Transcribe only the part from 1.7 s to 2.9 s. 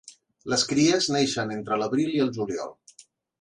l'abril i el juliol.